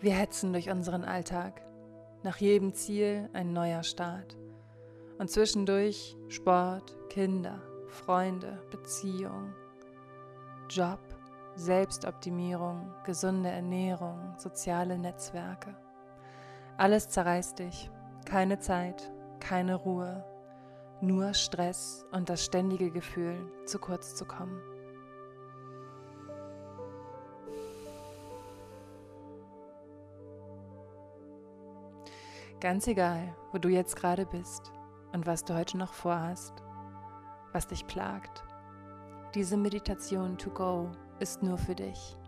[0.00, 1.60] Wir hetzen durch unseren Alltag.
[2.22, 4.38] Nach jedem Ziel ein neuer Start.
[5.18, 9.52] Und zwischendurch Sport, Kinder, Freunde, Beziehung,
[10.70, 11.00] Job,
[11.54, 15.76] Selbstoptimierung, gesunde Ernährung, soziale Netzwerke.
[16.78, 17.90] Alles zerreißt dich.
[18.24, 20.24] Keine Zeit, keine Ruhe,
[21.02, 24.62] nur Stress und das ständige Gefühl, zu kurz zu kommen.
[32.60, 34.70] Ganz egal, wo du jetzt gerade bist
[35.12, 36.52] und was du heute noch vorhast,
[37.52, 38.44] was dich plagt.
[39.34, 42.18] Diese Meditation to go ist nur für dich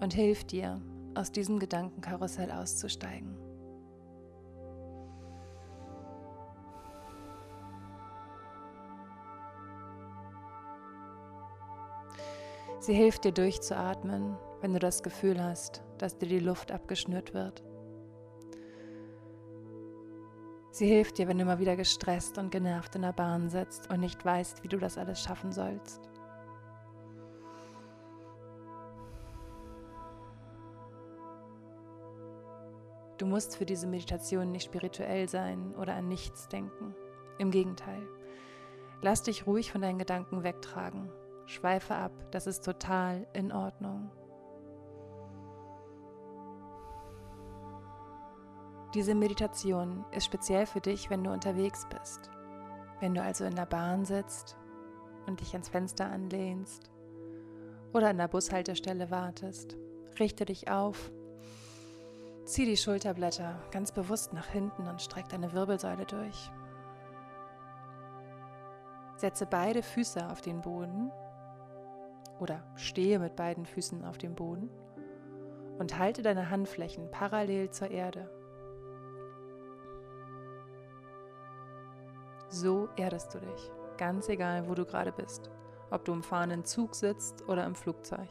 [0.00, 0.82] und hilft dir,
[1.14, 3.36] aus diesem Gedankenkarussell auszusteigen.
[12.80, 17.62] Sie hilft dir durchzuatmen, wenn du das Gefühl hast, dass dir die Luft abgeschnürt wird.
[20.72, 24.00] Sie hilft dir, wenn du mal wieder gestresst und genervt in der Bahn sitzt und
[24.00, 26.00] nicht weißt, wie du das alles schaffen sollst.
[33.18, 36.94] Du musst für diese Meditation nicht spirituell sein oder an nichts denken.
[37.38, 38.06] Im Gegenteil.
[39.02, 41.10] Lass dich ruhig von deinen Gedanken wegtragen.
[41.46, 44.10] Schweife ab, das ist total in Ordnung.
[48.94, 52.28] Diese Meditation ist speziell für dich, wenn du unterwegs bist.
[52.98, 54.56] Wenn du also in der Bahn sitzt
[55.26, 56.90] und dich ans Fenster anlehnst
[57.92, 59.76] oder an der Bushaltestelle wartest,
[60.18, 61.12] richte dich auf,
[62.44, 66.50] zieh die Schulterblätter ganz bewusst nach hinten und streck deine Wirbelsäule durch.
[69.14, 71.12] Setze beide Füße auf den Boden
[72.40, 74.68] oder stehe mit beiden Füßen auf dem Boden
[75.78, 78.39] und halte deine Handflächen parallel zur Erde.
[82.52, 85.50] So erdest du dich, ganz egal, wo du gerade bist,
[85.92, 88.28] ob du im fahrenden Zug sitzt oder im Flugzeug.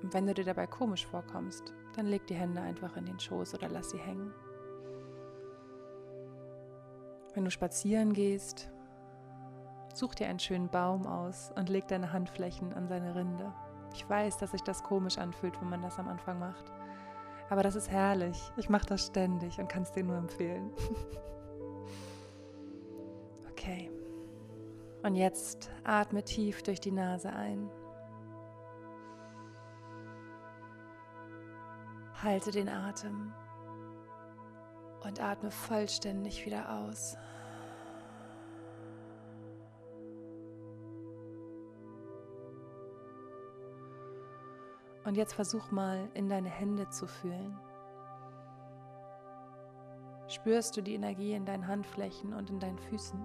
[0.00, 3.54] Und wenn du dir dabei komisch vorkommst, dann leg die Hände einfach in den Schoß
[3.54, 4.32] oder lass sie hängen.
[7.34, 8.70] Wenn du spazieren gehst,
[9.92, 13.52] such dir einen schönen Baum aus und leg deine Handflächen an seine Rinde.
[13.92, 16.72] Ich weiß, dass sich das komisch anfühlt, wenn man das am Anfang macht.
[17.50, 18.40] Aber das ist herrlich.
[18.56, 20.70] Ich mache das ständig und kann es dir nur empfehlen.
[23.50, 23.90] okay.
[25.02, 27.68] Und jetzt atme tief durch die Nase ein.
[32.22, 33.32] Halte den Atem
[35.02, 37.16] und atme vollständig wieder aus.
[45.10, 47.58] Und jetzt versuch mal in deine Hände zu fühlen.
[50.28, 53.20] Spürst du die Energie in deinen Handflächen und in deinen Füßen?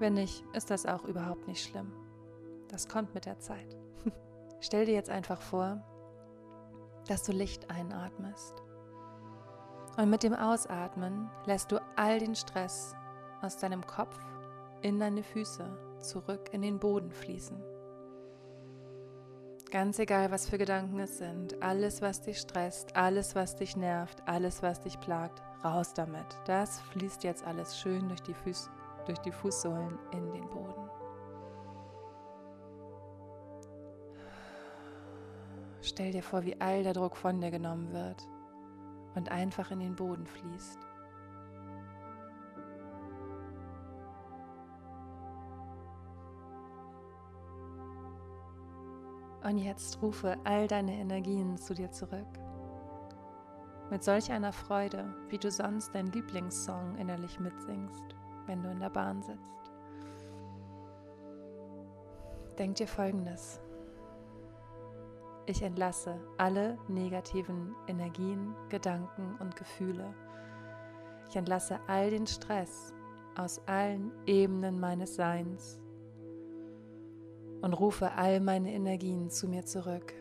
[0.00, 1.92] Wenn nicht, ist das auch überhaupt nicht schlimm.
[2.66, 3.76] Das kommt mit der Zeit.
[4.60, 5.80] Stell dir jetzt einfach vor,
[7.06, 8.64] dass du Licht einatmest.
[9.96, 12.96] Und mit dem Ausatmen lässt du all den Stress
[13.42, 14.18] aus deinem Kopf
[14.82, 15.66] in deine Füße
[16.00, 17.62] zurück in den Boden fließen.
[19.70, 24.20] Ganz egal, was für Gedanken es sind, alles, was dich stresst, alles, was dich nervt,
[24.26, 26.26] alles, was dich plagt, raus damit.
[26.46, 28.68] Das fließt jetzt alles schön durch die, Füß
[29.06, 30.90] durch die Fußsohlen in den Boden.
[35.82, 38.26] Stell dir vor, wie all der Druck von dir genommen wird
[39.14, 40.78] und einfach in den Boden fließt.
[49.42, 52.26] Und jetzt rufe all deine Energien zu dir zurück.
[53.90, 58.04] Mit solch einer Freude, wie du sonst dein Lieblingssong innerlich mitsingst,
[58.46, 59.60] wenn du in der Bahn sitzt.
[62.58, 63.60] Denk dir folgendes.
[65.46, 70.14] Ich entlasse alle negativen Energien, Gedanken und Gefühle.
[71.28, 72.92] Ich entlasse all den Stress
[73.36, 75.80] aus allen Ebenen meines Seins
[77.62, 80.14] und rufe all meine Energien zu mir zurück.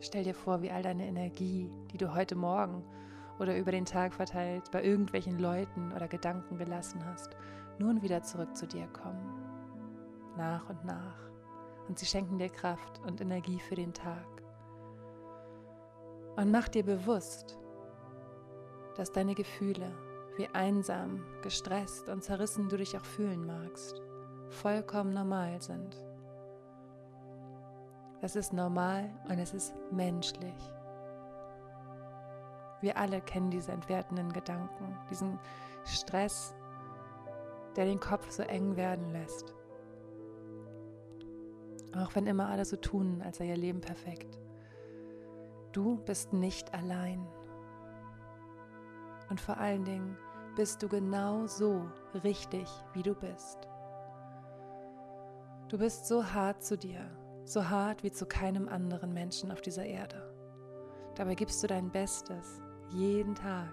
[0.00, 2.82] Stell dir vor, wie all deine Energie, die du heute Morgen
[3.38, 7.36] oder über den Tag verteilt bei irgendwelchen Leuten oder Gedanken gelassen hast,
[7.78, 9.44] nun wieder zurück zu dir kommen,
[10.36, 11.18] nach und nach.
[11.88, 14.37] Und sie schenken dir Kraft und Energie für den Tag.
[16.38, 17.58] Und mach dir bewusst,
[18.94, 19.90] dass deine Gefühle,
[20.36, 24.00] wie einsam, gestresst und zerrissen du dich auch fühlen magst,
[24.48, 26.00] vollkommen normal sind.
[28.20, 30.54] Das ist normal und es ist menschlich.
[32.82, 35.40] Wir alle kennen diese entwertenden Gedanken, diesen
[35.84, 36.54] Stress,
[37.74, 39.56] der den Kopf so eng werden lässt.
[41.96, 44.38] Auch wenn immer alle so tun, als sei ihr Leben perfekt.
[45.72, 47.26] Du bist nicht allein.
[49.28, 50.16] Und vor allen Dingen
[50.56, 51.88] bist du genau so
[52.24, 53.68] richtig, wie du bist.
[55.68, 57.10] Du bist so hart zu dir,
[57.44, 60.34] so hart wie zu keinem anderen Menschen auf dieser Erde.
[61.14, 63.72] Dabei gibst du dein Bestes jeden Tag.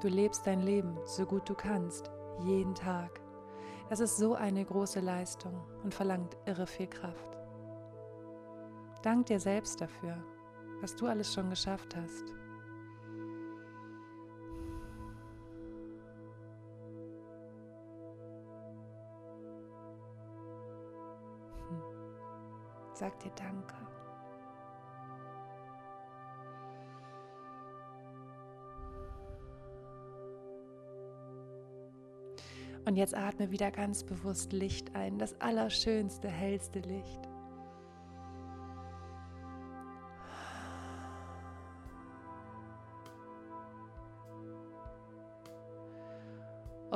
[0.00, 2.10] Du lebst dein Leben so gut du kannst,
[2.44, 3.20] jeden Tag.
[3.90, 7.37] Das ist so eine große Leistung und verlangt irre viel Kraft.
[9.02, 10.16] Dank dir selbst dafür,
[10.80, 12.24] was du alles schon geschafft hast.
[21.68, 21.82] Hm.
[22.92, 23.74] Sag dir Danke.
[32.84, 37.27] Und jetzt atme wieder ganz bewusst Licht ein, das allerschönste, hellste Licht.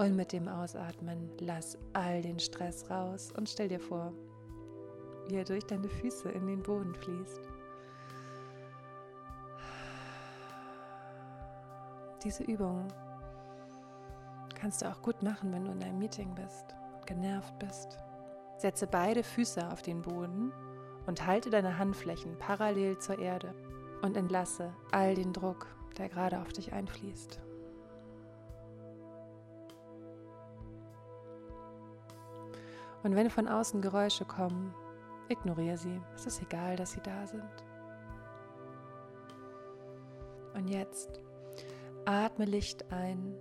[0.03, 4.13] Und mit dem Ausatmen lass all den Stress raus und stell dir vor,
[5.29, 7.41] wie er durch deine Füße in den Boden fließt.
[12.25, 12.89] Diese Übung
[14.57, 17.97] kannst du auch gut machen, wenn du in einem Meeting bist und genervt bist.
[18.59, 20.51] Setze beide Füße auf den Boden
[21.07, 23.55] und halte deine Handflächen parallel zur Erde
[24.03, 27.41] und entlasse all den Druck, der gerade auf dich einfließt.
[33.03, 34.75] Und wenn von außen Geräusche kommen,
[35.29, 36.01] ignoriere sie.
[36.15, 37.43] Es ist egal, dass sie da sind.
[40.55, 41.21] Und jetzt
[42.05, 43.35] atme Licht ein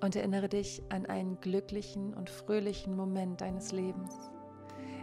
[0.00, 4.30] und erinnere dich an einen glücklichen und fröhlichen Moment deines Lebens.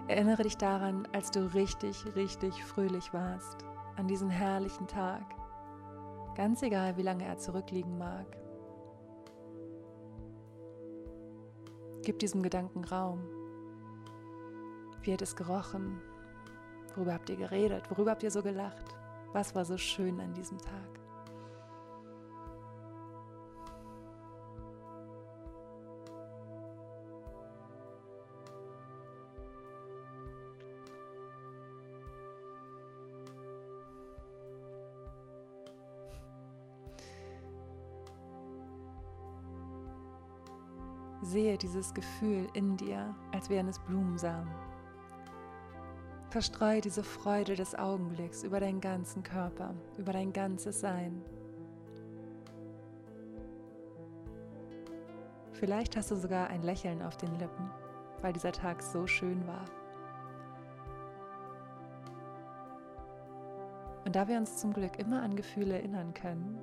[0.08, 3.64] Erinnere dich daran, als du richtig, richtig fröhlich warst,
[3.96, 5.24] an diesen herrlichen Tag,
[6.36, 8.26] ganz egal, wie lange er zurückliegen mag.
[12.02, 13.39] Gib diesem Gedanken Raum.
[15.02, 16.02] Wie hat es gerochen?
[16.96, 17.90] Worüber habt ihr geredet?
[17.90, 18.96] Worüber habt ihr so gelacht?
[19.32, 21.00] Was war so schön an diesem Tag?
[41.22, 44.50] Sehe dieses Gefühl in dir, als wären es Blumensamen.
[46.30, 51.24] Verstreue diese Freude des Augenblicks über deinen ganzen Körper, über dein ganzes Sein.
[55.54, 57.72] Vielleicht hast du sogar ein Lächeln auf den Lippen,
[58.22, 59.66] weil dieser Tag so schön war.
[64.06, 66.60] Und da wir uns zum Glück immer an Gefühle erinnern können,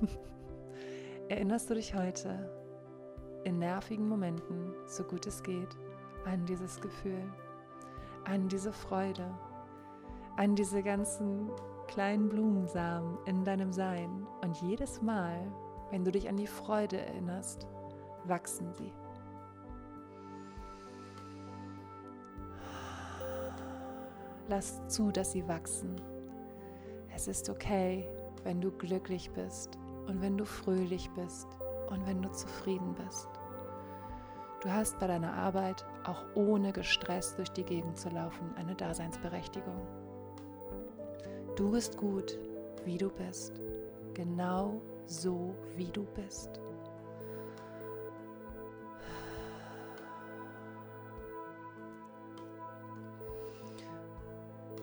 [1.30, 2.50] erinnerst du dich heute
[3.44, 5.74] in nervigen Momenten, so gut es geht,
[6.26, 7.24] an dieses Gefühl,
[8.24, 9.26] an diese Freude,
[10.36, 11.50] an diese ganzen
[11.86, 14.26] kleinen Blumensamen in deinem Sein.
[14.42, 15.50] Und jedes Mal,
[15.90, 17.66] wenn du dich an die Freude erinnerst,
[18.24, 18.92] wachsen sie.
[24.48, 26.00] Lass zu, dass sie wachsen.
[27.14, 28.08] Es ist okay,
[28.44, 31.46] wenn du glücklich bist und wenn du fröhlich bist
[31.88, 33.28] und wenn du zufrieden bist.
[34.62, 39.86] Du hast bei deiner Arbeit auch ohne gestresst durch die Gegend zu laufen eine Daseinsberechtigung.
[41.56, 42.38] Du bist gut,
[42.84, 43.60] wie du bist,
[44.14, 46.60] genau so, wie du bist.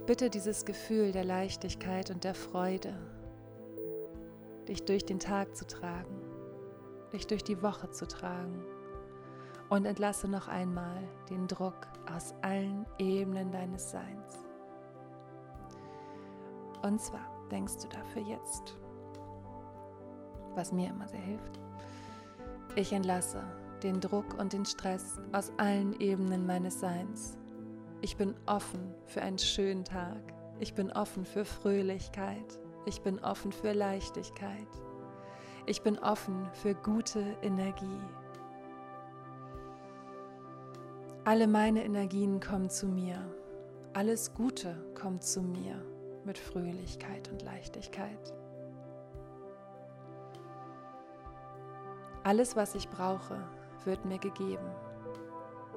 [0.06, 2.94] Bitte dieses Gefühl der Leichtigkeit und der Freude,
[4.68, 6.28] dich durch den Tag zu tragen
[7.14, 8.64] dich durch die Woche zu tragen.
[9.70, 14.46] Und entlasse noch einmal den Druck aus allen Ebenen deines Seins.
[16.84, 18.78] Und zwar denkst du dafür jetzt,
[20.56, 21.60] was mir immer sehr hilft,
[22.76, 23.44] Ich entlasse
[23.82, 27.36] den Druck und den Stress aus allen Ebenen meines Seins.
[28.02, 30.22] Ich bin offen für einen schönen Tag.
[30.60, 32.60] Ich bin offen für Fröhlichkeit.
[32.86, 34.68] Ich bin offen für Leichtigkeit.
[35.66, 38.00] Ich bin offen für gute Energie.
[41.28, 43.18] Alle meine Energien kommen zu mir.
[43.92, 45.76] Alles Gute kommt zu mir
[46.24, 48.34] mit Fröhlichkeit und Leichtigkeit.
[52.24, 53.46] Alles, was ich brauche,
[53.84, 54.72] wird mir gegeben,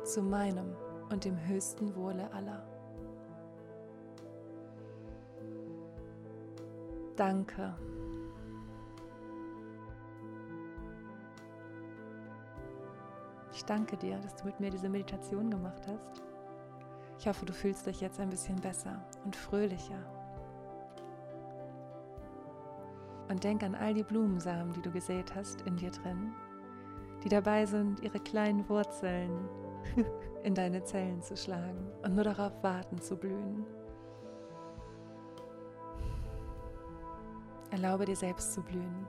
[0.04, 0.76] zu meinem
[1.10, 2.64] und dem höchsten Wohle aller.
[7.16, 7.74] Danke.
[13.60, 16.22] Ich danke dir, dass du mit mir diese Meditation gemacht hast.
[17.18, 20.02] Ich hoffe, du fühlst dich jetzt ein bisschen besser und fröhlicher.
[23.28, 26.32] Und denk an all die Blumensamen, die du gesät hast in dir drin,
[27.22, 29.46] die dabei sind, ihre kleinen Wurzeln
[30.42, 33.66] in deine Zellen zu schlagen und nur darauf warten zu blühen.
[37.70, 39.06] Erlaube dir selbst zu blühen.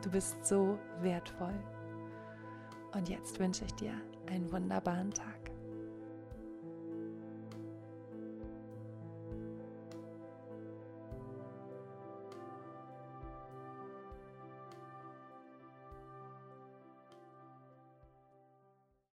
[0.00, 1.58] Du bist so wertvoll.
[2.94, 3.92] Und jetzt wünsche ich dir
[4.26, 5.33] einen wunderbaren Tag.